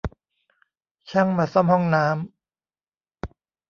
[1.09, 2.15] ช่างมาซ่อมห้องน้ำ